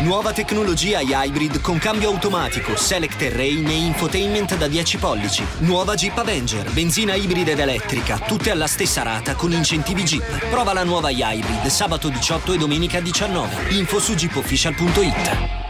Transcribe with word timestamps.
Nuova 0.00 0.32
tecnologia 0.32 1.00
hybrid 1.00 1.60
con 1.60 1.78
cambio 1.78 2.10
automatico, 2.10 2.76
select 2.76 3.16
terrain 3.16 3.66
e 3.66 3.74
infotainment 3.74 4.56
da 4.56 4.68
10 4.68 4.96
pollici. 4.96 5.44
Nuova 5.58 5.96
Jeep 5.96 6.16
Avenger, 6.16 6.70
benzina 6.70 7.16
ibrida 7.16 7.50
ed 7.50 7.58
elettrica, 7.58 8.16
tutte 8.18 8.52
alla 8.52 8.68
stessa 8.68 9.02
rata 9.02 9.34
con 9.34 9.50
incentivi 9.50 10.04
Jeep. 10.04 10.50
Prova 10.50 10.72
la 10.72 10.84
nuova 10.84 11.10
hybrid 11.10 11.66
sabato 11.66 12.10
18 12.10 12.52
e 12.52 12.58
domenica 12.58 13.00
19. 13.00 13.74
Info 13.74 13.98
su 13.98 14.14
jeepofficial.it. 14.14 15.66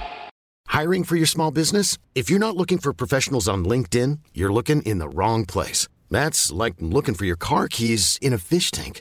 Hiring 0.70 1.05
for 1.05 1.16
your 1.16 1.27
small 1.27 1.50
business? 1.50 1.97
If 2.12 2.28
you're 2.28 2.45
not 2.45 2.55
looking 2.55 2.78
for 2.78 2.92
professionals 2.92 3.48
on 3.48 3.64
LinkedIn, 3.64 4.19
you're 4.34 4.52
looking 4.52 4.83
in 4.83 4.98
the 4.98 5.08
wrong 5.08 5.47
place. 5.47 5.88
That's 6.10 6.52
like 6.52 6.74
looking 6.80 7.14
for 7.14 7.24
your 7.24 7.38
car 7.38 7.66
keys 7.66 8.19
in 8.20 8.34
a 8.34 8.38
fish 8.38 8.70
tank. 8.70 9.00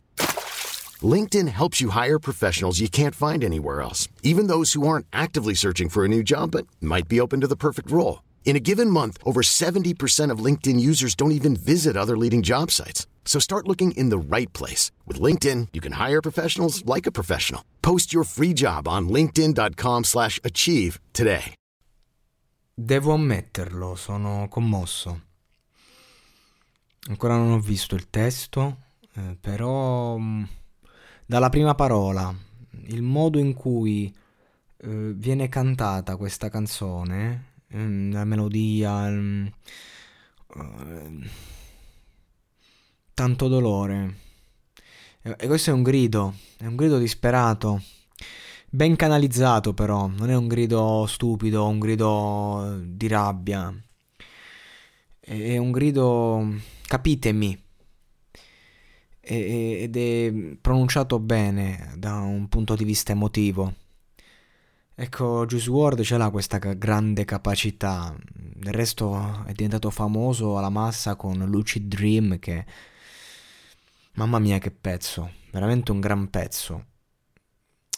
LinkedIn 1.03 1.47
helps 1.49 1.79
you 1.79 1.89
hire 1.89 2.17
professionals 2.17 2.79
you 2.79 2.89
can't 2.89 3.13
find 3.13 3.43
anywhere 3.43 3.81
else, 3.81 4.07
even 4.23 4.47
those 4.47 4.73
who 4.73 4.87
aren't 4.87 5.05
actively 5.13 5.53
searching 5.53 5.89
for 5.89 6.03
a 6.03 6.07
new 6.07 6.23
job 6.23 6.51
but 6.51 6.65
might 6.81 7.07
be 7.07 7.19
open 7.21 7.41
to 7.41 7.47
the 7.47 7.55
perfect 7.55 7.91
role. 7.91 8.23
In 8.45 8.55
a 8.55 8.61
given 8.61 8.89
month, 8.89 9.17
over 9.23 9.41
70% 9.41 10.31
of 10.31 10.39
LinkedIn 10.39 10.79
users 10.79 11.13
don't 11.13 11.33
even 11.33 11.55
visit 11.55 11.95
other 11.95 12.17
leading 12.17 12.41
job 12.41 12.71
sites. 12.71 13.05
So 13.25 13.39
start 13.39 13.67
looking 13.67 13.91
in 13.91 14.09
the 14.09 14.17
right 14.17 14.51
place. 14.53 14.89
With 15.05 15.21
LinkedIn, 15.21 15.67
you 15.73 15.81
can 15.81 15.91
hire 15.91 16.21
professionals 16.21 16.83
like 16.85 17.05
a 17.05 17.11
professional. 17.11 17.61
Post 17.81 18.13
your 18.13 18.23
free 18.23 18.53
job 18.53 18.87
on 18.87 19.09
linkedin.com 19.09 20.05
slash 20.05 20.39
achieve 20.43 20.99
today. 21.13 21.53
Devo 22.79 23.13
ammetterlo, 23.13 23.95
sono 23.95 24.47
commosso. 24.49 25.21
Ancora 27.09 27.35
non 27.35 27.51
ho 27.51 27.59
visto 27.59 27.95
il 27.95 28.09
testo, 28.09 28.77
eh, 29.15 29.35
però... 29.41 30.19
Dalla 31.29 31.49
prima 31.49 31.75
parola, 31.75 32.33
il 32.85 33.01
modo 33.01 33.37
in 33.37 33.53
cui 33.53 34.15
eh, 34.77 35.11
viene 35.13 35.49
cantata 35.49 36.15
questa 36.15 36.47
canzone, 36.47 37.55
mm, 37.75 38.13
la 38.13 38.23
melodia, 38.23 39.09
mm, 39.09 39.45
eh, 40.55 41.29
tanto 43.13 43.47
dolore. 43.49 44.15
E, 45.21 45.35
e 45.37 45.47
questo 45.47 45.71
è 45.71 45.73
un 45.73 45.83
grido, 45.83 46.33
è 46.59 46.65
un 46.65 46.77
grido 46.77 46.97
disperato, 46.97 47.81
ben 48.69 48.95
canalizzato 48.95 49.73
però, 49.73 50.07
non 50.07 50.29
è 50.29 50.35
un 50.35 50.47
grido 50.47 51.05
stupido, 51.07 51.67
un 51.67 51.79
grido 51.79 52.79
di 52.85 53.07
rabbia, 53.09 53.75
è 55.19 55.57
un 55.57 55.71
grido, 55.71 56.53
capitemi 56.87 57.65
ed 59.27 59.97
è 59.97 60.33
pronunciato 60.61 61.19
bene 61.19 61.93
da 61.97 62.15
un 62.19 62.47
punto 62.47 62.75
di 62.75 62.83
vista 62.83 63.11
emotivo. 63.11 63.73
Ecco, 64.95 65.45
Juice 65.45 65.69
WRLD 65.69 66.01
ce 66.01 66.17
l'ha 66.17 66.29
questa 66.29 66.57
grande 66.57 67.23
capacità, 67.25 68.15
del 68.33 68.73
resto 68.73 69.43
è 69.45 69.51
diventato 69.51 69.91
famoso 69.91 70.57
alla 70.57 70.69
massa 70.69 71.15
con 71.15 71.37
Lucid 71.45 71.87
Dream 71.87 72.39
che... 72.39 72.65
Mamma 74.13 74.39
mia 74.39 74.57
che 74.57 74.71
pezzo, 74.71 75.29
veramente 75.51 75.91
un 75.91 75.99
gran 75.99 76.31
pezzo. 76.31 76.85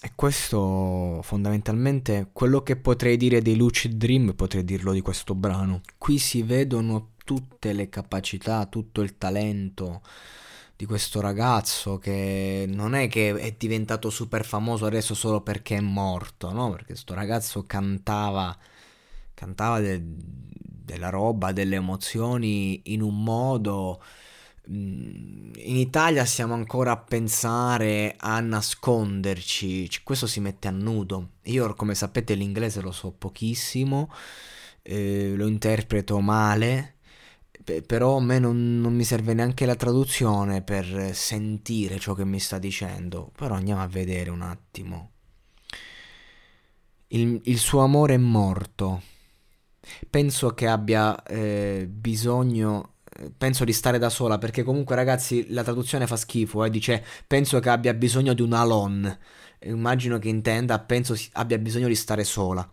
E 0.02 0.12
questo 0.16 1.22
fondamentalmente 1.24 2.30
quello 2.34 2.62
che 2.62 2.76
potrei 2.76 3.16
dire 3.16 3.42
dei 3.42 3.56
Lucid 3.56 3.94
Dream 3.94 4.34
potrei 4.34 4.66
dirlo 4.66 4.92
di 4.92 5.00
questo 5.00 5.34
brano. 5.36 5.80
Qui 5.98 6.18
si 6.18 6.42
vedono 6.44 7.12
tutte 7.24 7.72
le 7.72 7.88
capacità, 7.88 8.66
tutto 8.66 9.00
il 9.02 9.18
talento, 9.18 10.02
di 10.80 10.86
questo 10.86 11.20
ragazzo 11.20 11.98
che 11.98 12.64
non 12.66 12.96
è 12.96 13.10
che 13.10 13.36
è 13.36 13.54
diventato 13.58 14.10
super 14.10 14.46
famoso 14.46 14.86
adesso 14.86 15.14
solo 15.14 15.42
perché 15.42 15.76
è 15.76 15.82
morto, 15.82 16.54
no? 16.54 16.70
Perché 16.70 16.86
questo 16.86 17.14
ragazzo 17.14 17.66
cantava, 17.66 18.58
cantava 19.34 19.82
de- 19.82 20.02
della 20.02 21.10
roba, 21.10 21.52
delle 21.52 21.76
emozioni 21.76 22.80
in 22.94 23.02
un 23.02 23.22
modo... 23.22 24.02
In 24.68 25.52
Italia 25.58 26.24
siamo 26.24 26.54
ancora 26.54 26.92
a 26.92 26.98
pensare 26.98 28.16
a 28.18 28.40
nasconderci, 28.40 29.90
questo 30.04 30.28
si 30.28 30.40
mette 30.40 30.70
a 30.70 30.72
nudo. 30.72 31.32
Io, 31.46 31.74
come 31.74 31.94
sapete, 31.94 32.36
l'inglese 32.36 32.80
lo 32.80 32.92
so 32.92 33.12
pochissimo, 33.12 34.10
eh, 34.84 35.34
lo 35.36 35.48
interpreto 35.48 36.22
male 36.22 36.99
però 37.64 38.18
a 38.18 38.22
me 38.22 38.40
non, 38.40 38.80
non, 38.80 38.94
mi 38.96 39.04
serve 39.04 39.34
neanche 39.34 39.66
la 39.66 39.76
traduzione 39.76 40.62
per 40.62 41.12
sentire 41.14 42.00
ciò 42.00 42.14
che 42.14 42.26
mi 42.26 42.40
sta 42.40 42.58
dicendo. 42.58 43.32
Però 43.36 43.54
andiamo 43.56 43.82
a 43.82 43.88
vedere 43.88 44.30
un 44.30 44.42
attimo. 44.42 45.12
Il, 47.08 47.42
il 47.44 47.58
suo 47.58 47.82
amore 47.82 48.16
è 48.16 48.18
morto. 48.18 49.02
Penso 50.10 50.54
che 50.54 50.68
abbia 50.68 51.22
eh, 51.24 51.88
bisogno. 51.90 52.94
Penso 53.38 53.66
di 53.66 53.74
stare 53.74 53.98
da 53.98 54.10
sola 54.10 54.38
perché 54.38 54.64
comunque 54.64 54.96
ragazzi 54.96 55.48
la 55.50 55.64
traduzione 55.64 56.08
fa 56.08 56.16
schifo. 56.16 56.64
Eh, 56.64 56.70
dice 56.70 57.04
penso 57.28 57.60
che 57.60 57.70
abbia 57.70 57.94
bisogno 57.94 58.34
di 58.34 58.42
un 58.42 58.54
alon. 58.54 59.18
Immagino 59.64 60.20
che 60.20 60.30
intenda 60.30 60.80
penso 60.80 61.16
abbia 61.34 61.58
bisogno 61.58 61.88
di 61.88 61.96
stare 61.96 62.24
sola. 62.24 62.68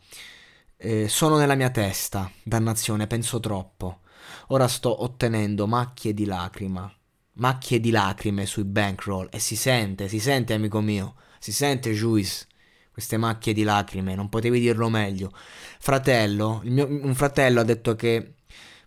Eh, 0.77 1.09
sono 1.09 1.37
nella 1.37 1.55
mia 1.55 1.71
testa. 1.71 2.31
Dannazione, 2.43 3.07
penso 3.07 3.41
troppo. 3.41 4.01
Ora 4.49 4.69
sto 4.69 5.03
ottenendo 5.03 5.67
macchie 5.67 6.15
di 6.15 6.25
lacrima, 6.25 6.93
macchie 7.35 7.81
di 7.81 7.91
lacrime 7.91 8.47
sui 8.47 8.65
bankroll 8.65 9.29
e 9.31 9.39
si 9.39 9.57
sente, 9.57 10.09
si 10.09 10.21
sente 10.21 10.55
amico 10.55 10.81
mio, 10.81 11.17
si 11.39 11.53
sente 11.53 11.93
Juice, 11.93 12.47
queste 12.93 13.17
macchie 13.17 13.53
di 13.53 13.63
lacrime, 13.63 14.15
non 14.15 14.29
potevi 14.29 14.59
dirlo 14.59 14.89
meglio. 14.89 15.31
Fratello, 15.79 16.61
mio, 16.65 16.87
un 16.87 17.15
fratello 17.15 17.61
ha 17.61 17.65
detto 17.65 17.95
che 17.95 18.37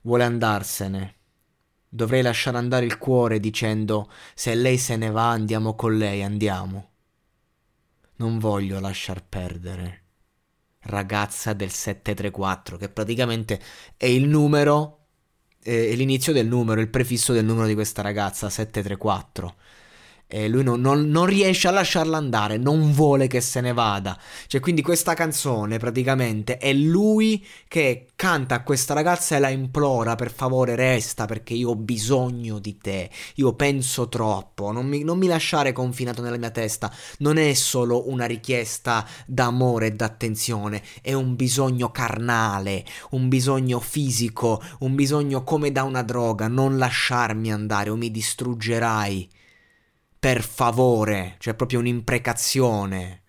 vuole 0.02 0.24
andarsene. 0.24 1.16
Dovrei 1.88 2.22
lasciare 2.22 2.58
andare 2.58 2.86
il 2.86 2.98
cuore 2.98 3.40
dicendo 3.40 4.12
se 4.34 4.56
lei 4.56 4.78
se 4.78 4.96
ne 4.96 5.12
va 5.12 5.30
andiamo 5.30 5.76
con 5.76 5.98
lei, 5.98 6.24
andiamo. 6.24 6.90
Non 8.16 8.40
voglio 8.40 8.80
lasciar 8.80 9.24
perdere. 9.24 10.04
Ragazza 10.82 11.54
del 11.54 11.72
734, 11.72 12.78
che 12.78 12.90
praticamente 12.90 13.62
è 13.96 14.06
il 14.06 14.28
numero 14.28 14.99
eh, 15.64 15.94
l'inizio 15.96 16.34
del 16.34 16.48
numero, 16.48 16.82
il 16.82 16.90
prefisso 16.90 17.34
del 17.34 17.46
numero 17.46 17.68
di 17.68 17.74
questa 17.74 18.02
ragazza, 18.02 18.50
734 18.50 19.56
e 20.32 20.48
lui 20.48 20.62
non, 20.62 20.80
non, 20.80 21.10
non, 21.10 21.26
riesce 21.26 21.68
a 21.68 21.72
lasciarla 21.72 22.16
andare, 22.16 22.58
non 22.58 22.92
vuole 22.92 23.26
che 23.26 23.42
se 23.42 23.62
ne 23.62 23.74
vada. 23.74 24.16
Cioè, 24.46 24.62
quindi 24.62 24.84
questa 24.84 25.16
canzone 25.16 25.80
praticamente 25.80 26.60
è 26.60 26.72
lui 26.72 27.44
che 27.68 28.06
canta 28.16 28.54
a 28.54 28.62
questa 28.62 28.94
ragazza 28.94 29.36
e 29.36 29.40
la 29.40 29.50
implora 29.50 30.14
per 30.14 30.32
favore 30.32 30.76
resta 30.76 31.26
perché 31.26 31.56
io 31.56 31.70
ho 31.70 31.76
bisogno 31.76 32.60
di 32.60 32.78
te, 32.78 33.10
io 33.36 33.54
penso 33.54 34.08
troppo, 34.08 34.72
non 34.72 34.86
mi, 34.86 35.04
non 35.04 35.18
mi 35.18 35.26
lasciare 35.26 35.72
confinato 35.72 36.22
nella 36.22 36.38
mia 36.38 36.52
testa, 36.52 36.94
non 37.20 37.38
è 37.38 37.52
solo 37.56 38.08
una 38.08 38.26
richiesta 38.26 39.04
d'amore 39.26 39.88
e 39.88 39.92
d'attenzione, 39.94 40.84
è 41.02 41.14
un 41.14 41.36
bisogno 41.36 41.90
carnale, 41.90 42.86
un 43.12 43.30
bisogno 43.30 43.80
fisico, 43.80 44.62
un 44.82 44.94
bisogno 44.94 45.44
come 45.44 45.72
da 45.72 45.82
una 45.82 46.04
droga, 46.04 46.48
non 46.48 46.78
lasciarmi 46.78 47.52
andare 47.52 47.90
o 47.90 47.96
mi 47.96 48.12
distruggerai 48.12 49.38
per 50.20 50.44
favore, 50.44 51.36
cioè 51.40 51.54
proprio 51.54 51.80
un'imprecazione. 51.80 53.24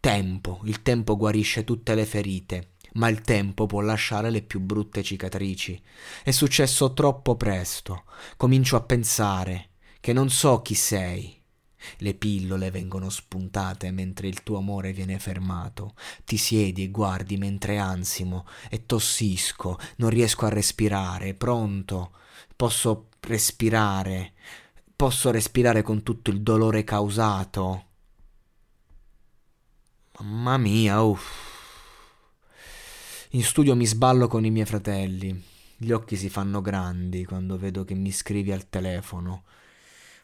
Tempo, 0.00 0.60
il 0.64 0.82
tempo 0.82 1.16
guarisce 1.16 1.62
tutte 1.62 1.94
le 1.94 2.04
ferite, 2.04 2.72
ma 2.94 3.08
il 3.08 3.20
tempo 3.20 3.66
può 3.66 3.80
lasciare 3.80 4.30
le 4.30 4.42
più 4.42 4.58
brutte 4.58 5.04
cicatrici. 5.04 5.80
È 6.24 6.32
successo 6.32 6.92
troppo 6.94 7.36
presto. 7.36 8.04
Comincio 8.36 8.74
a 8.74 8.82
pensare 8.82 9.70
che 10.00 10.12
non 10.12 10.28
so 10.28 10.62
chi 10.62 10.74
sei. 10.74 11.40
Le 11.98 12.14
pillole 12.14 12.72
vengono 12.72 13.08
spuntate 13.08 13.92
mentre 13.92 14.26
il 14.26 14.42
tuo 14.42 14.58
amore 14.58 14.92
viene 14.92 15.20
fermato. 15.20 15.94
Ti 16.24 16.36
siedi 16.36 16.82
e 16.82 16.90
guardi 16.90 17.36
mentre 17.36 17.78
ansimo 17.78 18.46
e 18.68 18.84
tossisco, 18.84 19.78
non 19.96 20.10
riesco 20.10 20.44
a 20.46 20.48
respirare, 20.50 21.34
pronto. 21.34 22.12
Posso 22.56 23.10
respirare 23.20 24.32
posso 24.96 25.30
respirare 25.30 25.82
con 25.82 26.02
tutto 26.02 26.30
il 26.30 26.40
dolore 26.40 26.82
causato. 26.82 27.84
Mamma 30.20 30.56
mia, 30.56 31.02
uff. 31.02 31.54
In 33.30 33.44
studio 33.44 33.76
mi 33.76 33.84
sballo 33.84 34.26
con 34.26 34.46
i 34.46 34.50
miei 34.50 34.64
fratelli. 34.64 35.44
Gli 35.76 35.90
occhi 35.90 36.16
si 36.16 36.30
fanno 36.30 36.62
grandi 36.62 37.26
quando 37.26 37.58
vedo 37.58 37.84
che 37.84 37.94
mi 37.94 38.10
scrivi 38.10 38.50
al 38.50 38.70
telefono. 38.70 39.44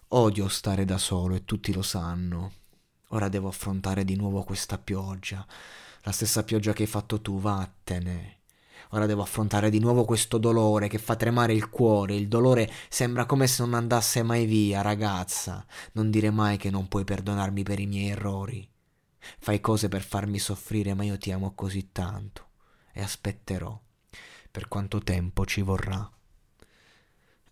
Odio 0.09 0.49
stare 0.49 0.87
da 0.87 0.97
solo 0.97 1.35
e 1.35 1.45
tutti 1.45 1.75
lo 1.75 1.83
sanno. 1.83 2.53
Ora 3.09 3.29
devo 3.29 3.49
affrontare 3.49 4.07
di 4.07 4.17
nuovo 4.17 4.43
questa 4.43 4.79
pioggia. 4.79 5.47
La 6.05 6.13
stessa 6.13 6.43
pioggia 6.45 6.73
che 6.73 6.83
hai 6.83 6.89
fatto 6.89 7.21
tu, 7.21 7.39
vattene. 7.39 8.42
Ora 8.91 9.07
devo 9.07 9.23
affrontare 9.23 9.71
di 9.71 9.79
nuovo 9.79 10.05
questo 10.05 10.39
dolore 10.39 10.89
che 10.89 10.99
fa 10.99 11.17
tremare 11.17 11.55
il 11.55 11.69
cuore. 11.69 12.15
Il 12.15 12.29
dolore 12.29 12.71
sembra 12.89 13.27
come 13.27 13.47
se 13.47 13.63
non 13.63 13.75
andasse 13.75 14.23
mai 14.23 14.45
via, 14.45 14.83
ragazza. 14.83 15.65
Non 15.93 16.11
dire 16.11 16.31
mai 16.31 16.57
che 16.57 16.71
non 16.71 16.89
puoi 16.89 17.05
perdonarmi 17.05 17.63
per 17.63 17.81
i 17.81 17.87
miei 17.87 18.11
errori. 18.11 18.69
Fai 19.39 19.61
cose 19.61 19.89
per 19.89 20.03
farmi 20.03 20.39
soffrire, 20.39 20.95
ma 20.95 21.05
io 21.05 21.19
ti 21.19 21.31
amo 21.31 21.53
così 21.55 21.91
tanto. 21.93 22.49
E 22.93 23.03
aspetterò. 23.03 23.79
Per 24.51 24.69
quanto 24.69 24.99
tempo 24.99 25.47
ci 25.47 25.63
vorrà. 25.63 26.11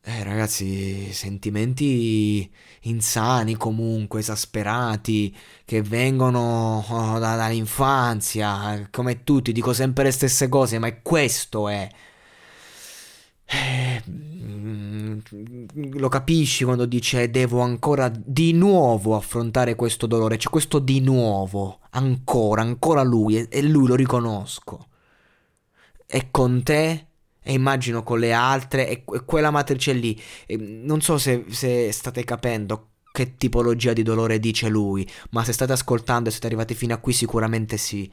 Eh, 0.03 0.25
ragazzi, 0.25 1.13
sentimenti 1.13 2.51
insani 2.83 3.55
comunque, 3.57 4.21
esasperati, 4.21 5.37
che 5.65 5.83
vengono 5.83 6.85
oh, 6.89 7.19
da, 7.19 7.37
dall'infanzia, 7.37 8.89
come 8.91 9.25
tutti, 9.25 9.53
dico 9.53 9.75
sempre 9.75 10.05
le 10.05 10.11
stesse 10.11 10.49
cose, 10.49 10.79
ma 10.79 10.93
questo 11.03 11.69
è... 11.69 11.89
Eh, 13.45 14.03
lo 15.75 16.09
capisci 16.09 16.65
quando 16.65 16.87
dice 16.87 17.31
devo 17.31 17.61
ancora 17.61 18.09
di 18.09 18.53
nuovo 18.53 19.17
affrontare 19.17 19.75
questo 19.75 20.07
dolore, 20.07 20.37
c'è 20.37 20.49
questo 20.49 20.79
di 20.79 21.01
nuovo, 21.01 21.81
ancora, 21.91 22.63
ancora 22.63 23.03
lui, 23.03 23.37
e, 23.37 23.49
e 23.51 23.63
lui 23.63 23.87
lo 23.87 23.97
riconosco. 23.97 24.87
E 26.07 26.29
con 26.31 26.63
te 26.63 27.10
e 27.51 27.55
immagino 27.55 28.05
con 28.05 28.21
le 28.21 28.33
altre 28.33 28.89
e, 28.89 29.03
quella 29.03 29.51
matrice 29.51 29.93
lì. 29.93 30.19
E 30.47 30.57
non 30.57 31.01
so 31.01 31.19
se, 31.19 31.47
se 31.49 31.91
state 31.91 32.23
capendo 32.23 32.91
che 33.11 33.35
tipologia 33.37 33.93
di 33.93 34.05
dolore 34.05 34.39
dice 34.39 34.69
lui, 34.69 35.09
ma 35.31 35.43
se 35.43 35.53
state 35.53 35.73
ascoltando 35.73 36.29
e 36.29 36.31
siete 36.31 36.47
arrivati 36.47 36.75
fino 36.75 36.95
a 36.95 36.99
qui 36.99 37.13
sicuramente 37.13 37.77
sì. 37.77 38.09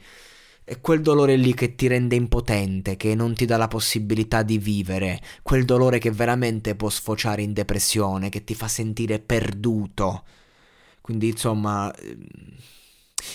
È 0.64 0.80
quel 0.80 1.02
dolore 1.02 1.36
lì 1.36 1.54
che 1.54 1.76
ti 1.76 1.86
rende 1.86 2.16
impotente, 2.16 2.96
che 2.96 3.14
non 3.14 3.34
ti 3.34 3.44
dà 3.44 3.56
la 3.56 3.68
possibilità 3.68 4.42
di 4.42 4.58
vivere, 4.58 5.20
quel 5.42 5.64
dolore 5.64 5.98
che 5.98 6.10
veramente 6.10 6.74
può 6.74 6.90
sfociare 6.90 7.40
in 7.40 7.52
depressione, 7.52 8.30
che 8.30 8.42
ti 8.42 8.56
fa 8.56 8.66
sentire 8.66 9.20
perduto. 9.20 10.24
Quindi 11.00 11.28
insomma 11.28 11.94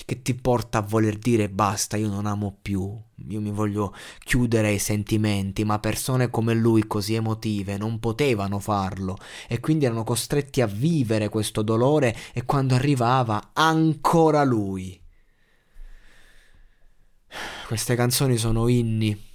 che 0.06 0.22
ti 0.22 0.34
porta 0.34 0.80
a 0.80 0.81
voler 0.81 1.18
dire 1.18 1.50
basta, 1.50 1.98
io 1.98 2.10
non 2.10 2.25
amo 2.25 2.57
più, 2.62 3.00
io 3.28 3.42
mi 3.42 3.51
voglio 3.51 3.94
chiudere 4.19 4.69
ai 4.69 4.80
sentimenti, 4.80 5.63
ma 5.63 5.80
persone 5.80 6.30
come 6.30 6.54
lui 6.54 6.86
così 6.88 7.16
emotive 7.16 7.78
non 7.78 8.00
potevano 8.00 8.60
farlo 8.60 9.18
e 9.48 9.60
quindi 9.60 9.86
erano 9.86 10.04
costretti 10.04 10.62
a 10.62 10.68
vivere 10.68 11.30
questo 11.30 11.62
dolore 11.62 12.16
e 12.34 12.45
quando 12.45 12.75
arrivava 12.75 13.51
ancora 13.54 14.44
lui. 14.44 15.00
Queste 17.68 17.96
canzoni 17.96 18.38
sono 18.38 18.68
inni 18.68 19.31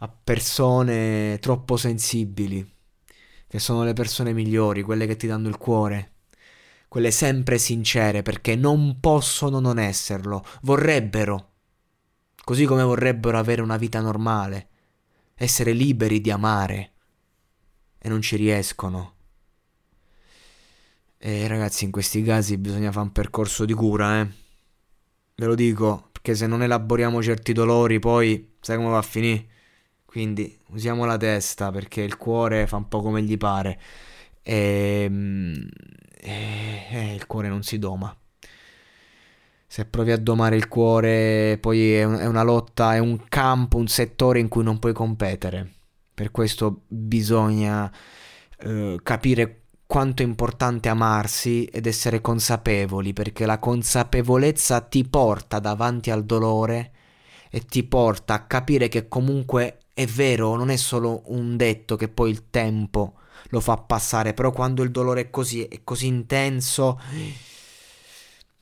a 0.00 0.08
persone 0.08 1.38
troppo 1.40 1.76
sensibili, 1.76 2.64
che 3.48 3.58
sono 3.58 3.82
le 3.82 3.94
persone 3.94 4.32
migliori, 4.32 4.82
quelle 4.82 5.06
che 5.06 5.16
ti 5.16 5.26
danno 5.26 5.48
il 5.48 5.56
cuore 5.56 6.12
quelle 6.88 7.10
sempre 7.10 7.58
sincere, 7.58 8.22
perché 8.22 8.56
non 8.56 8.98
possono 9.00 9.60
non 9.60 9.78
esserlo, 9.78 10.44
vorrebbero, 10.62 11.52
così 12.44 12.64
come 12.64 12.82
vorrebbero 12.82 13.38
avere 13.38 13.62
una 13.62 13.76
vita 13.76 14.00
normale, 14.00 14.68
essere 15.34 15.72
liberi 15.72 16.20
di 16.20 16.30
amare, 16.30 16.92
e 17.98 18.08
non 18.08 18.22
ci 18.22 18.36
riescono. 18.36 19.14
E 21.18 21.46
ragazzi, 21.46 21.84
in 21.84 21.90
questi 21.90 22.22
casi 22.22 22.56
bisogna 22.58 22.90
fare 22.90 23.06
un 23.06 23.12
percorso 23.12 23.64
di 23.64 23.74
cura, 23.74 24.20
eh. 24.20 24.28
Ve 25.34 25.46
lo 25.46 25.54
dico, 25.54 26.08
perché 26.12 26.34
se 26.34 26.46
non 26.46 26.62
elaboriamo 26.62 27.22
certi 27.22 27.52
dolori, 27.52 27.98
poi 27.98 28.56
sai 28.60 28.76
come 28.76 28.90
va 28.90 28.98
a 28.98 29.02
finire? 29.02 29.46
Quindi 30.04 30.58
usiamo 30.68 31.04
la 31.04 31.16
testa 31.16 31.70
perché 31.70 32.00
il 32.00 32.16
cuore 32.16 32.66
fa 32.66 32.76
un 32.76 32.88
po' 32.88 33.02
come 33.02 33.22
gli 33.22 33.36
pare. 33.36 33.78
Ehm, 34.42 35.68
e, 36.20 36.86
e 36.90 37.14
il 37.14 37.26
cuore 37.26 37.48
non 37.48 37.62
si 37.62 37.78
doma. 37.78 38.14
Se 39.66 39.84
provi 39.84 40.12
a 40.12 40.18
domare 40.18 40.56
il 40.56 40.68
cuore, 40.68 41.58
poi 41.60 41.92
è, 41.92 42.04
un, 42.04 42.14
è 42.16 42.26
una 42.26 42.42
lotta, 42.42 42.94
è 42.94 42.98
un 42.98 43.24
campo, 43.28 43.76
un 43.76 43.88
settore 43.88 44.40
in 44.40 44.48
cui 44.48 44.62
non 44.62 44.78
puoi 44.78 44.94
competere. 44.94 45.72
Per 46.14 46.30
questo 46.30 46.82
bisogna 46.88 47.92
eh, 48.60 48.98
capire 49.02 49.62
quanto 49.86 50.22
è 50.22 50.24
importante 50.26 50.88
amarsi 50.88 51.64
ed 51.64 51.86
essere 51.86 52.20
consapevoli, 52.20 53.12
perché 53.12 53.46
la 53.46 53.58
consapevolezza 53.58 54.80
ti 54.80 55.06
porta 55.06 55.58
davanti 55.58 56.10
al 56.10 56.24
dolore 56.24 56.92
e 57.50 57.60
ti 57.60 57.82
porta 57.84 58.34
a 58.34 58.46
capire 58.46 58.88
che 58.88 59.08
comunque 59.08 59.78
è 59.94 60.06
vero, 60.06 60.56
non 60.56 60.70
è 60.70 60.76
solo 60.76 61.22
un 61.26 61.56
detto 61.56 61.96
che 61.96 62.08
poi 62.08 62.30
il 62.30 62.50
tempo 62.50 63.14
lo 63.48 63.60
fa 63.60 63.76
passare, 63.76 64.34
però 64.34 64.50
quando 64.52 64.82
il 64.82 64.90
dolore 64.90 65.22
è 65.22 65.30
così, 65.30 65.64
è 65.64 65.80
così 65.84 66.06
intenso, 66.06 67.00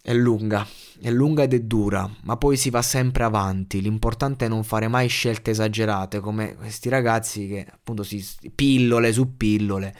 è 0.03 0.15
lunga, 0.15 0.67
è 1.01 1.11
lunga 1.11 1.43
ed 1.43 1.55
è 1.55 1.61
dura, 1.61 2.09
ma 2.23 2.37
poi 2.37 2.57
si 2.57 2.71
va 2.71 2.83
sempre 2.83 3.25
avanti. 3.25 3.81
L'importante 3.81 4.47
è 4.47 4.49
non 4.49 4.63
fare 4.65 4.89
mai 4.89 5.09
scelte 5.09 5.51
esagerate 5.51 6.21
come 6.21 6.55
questi 6.55 6.89
ragazzi 6.89 7.49
che 7.49 7.67
appunto 7.69 8.03
si 8.03 8.25
pillole 8.55 9.13
su 9.13 9.37
pillole 9.37 9.95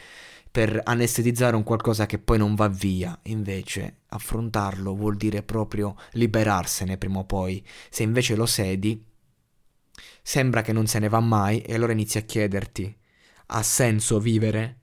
per 0.49 0.81
anestetizzare 0.83 1.55
un 1.55 1.63
qualcosa 1.63 2.05
che 2.05 2.19
poi 2.19 2.37
non 2.37 2.55
va 2.55 2.67
via. 2.67 3.19
Invece 3.23 3.97
affrontarlo 4.07 4.95
vuol 4.95 5.17
dire 5.17 5.43
proprio 5.43 5.95
liberarsene 6.13 6.97
prima 6.97 7.19
o 7.19 7.25
poi. 7.25 7.63
Se 7.89 8.03
invece 8.03 8.35
lo 8.35 8.45
sedi, 8.45 9.03
sembra 10.21 10.61
che 10.61 10.71
non 10.71 10.87
se 10.87 10.99
ne 10.99 11.09
va 11.09 11.19
mai 11.19 11.59
e 11.61 11.75
allora 11.75 11.91
inizi 11.91 12.17
a 12.17 12.21
chiederti 12.21 12.95
ha 13.47 13.63
senso 13.63 14.19
vivere? 14.19 14.79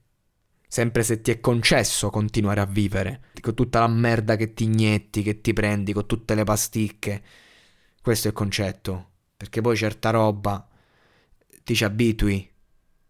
Sempre 0.66 1.02
se 1.04 1.20
ti 1.20 1.30
è 1.30 1.40
concesso 1.40 2.10
continuare 2.10 2.60
a 2.60 2.66
vivere, 2.66 3.26
con 3.40 3.54
tutta 3.54 3.80
la 3.80 3.88
merda 3.88 4.36
che 4.36 4.54
ti 4.54 4.64
inietti, 4.64 5.22
che 5.22 5.40
ti 5.40 5.52
prendi, 5.52 5.92
con 5.92 6.06
tutte 6.06 6.34
le 6.34 6.44
pasticche. 6.44 7.22
Questo 8.02 8.26
è 8.26 8.30
il 8.30 8.36
concetto. 8.36 9.10
Perché 9.36 9.60
poi 9.60 9.76
certa 9.76 10.10
roba 10.10 10.66
ti 11.62 11.74
ci 11.74 11.84
abitui 11.84 12.50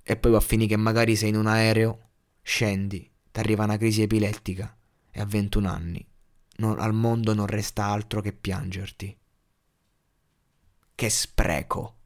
e 0.02 0.16
poi 0.16 0.30
va 0.30 0.38
a 0.38 0.40
finire 0.40 0.68
che 0.68 0.76
magari 0.76 1.16
sei 1.16 1.30
in 1.30 1.37
un 1.37 1.46
aereo, 1.46 2.11
scendi, 2.42 3.11
ti 3.32 3.40
arriva 3.40 3.64
una 3.64 3.78
crisi 3.78 4.02
epilettica 4.02 4.76
e 5.11 5.20
a 5.20 5.25
21 5.25 5.68
anni 5.68 6.06
non, 6.56 6.78
al 6.78 6.92
mondo 6.92 7.34
non 7.34 7.46
resta 7.46 7.87
altro 7.87 8.20
che 8.20 8.32
piangerti. 8.32 9.16
Che 10.94 11.11
spreco! 11.11 11.96